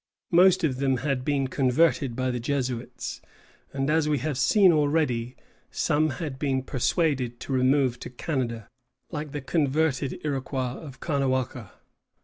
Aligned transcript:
Most 0.31 0.63
of 0.63 0.77
them 0.77 0.97
had 1.05 1.23
been 1.23 1.47
converted 1.47 2.15
by 2.15 2.31
the 2.31 2.39
Jesuits, 2.39 3.21
and, 3.71 3.87
as 3.87 4.09
we 4.09 4.17
have 4.17 4.35
seen 4.35 4.71
already, 4.73 5.35
some 5.69 6.09
had 6.09 6.39
been 6.39 6.63
persuaded 6.63 7.39
to 7.41 7.53
remove 7.53 7.99
to 7.99 8.09
Canada, 8.09 8.67
like 9.11 9.31
the 9.31 9.41
converted 9.41 10.19
Iroquois 10.23 10.79
of 10.81 11.01
Caughnawaga. 11.01 11.73